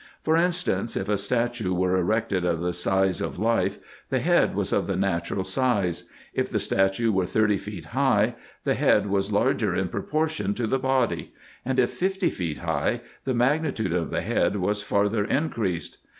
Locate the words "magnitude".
13.35-13.93